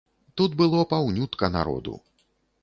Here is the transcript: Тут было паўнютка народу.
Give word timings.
Тут 0.39 0.55
было 0.61 0.79
паўнютка 0.93 1.51
народу. 1.57 1.93